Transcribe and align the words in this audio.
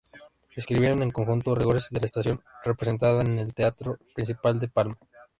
Escribieron 0.55 1.03
en 1.03 1.11
conjunto 1.11 1.53
"Rigores 1.53 1.89
de 1.91 1.99
la 1.99 2.07
estación", 2.07 2.41
representada 2.63 3.21
en 3.21 3.37
el 3.37 3.53
Teatro 3.53 3.99
Principal 4.15 4.59
de 4.59 4.67
Palma. 4.67 4.97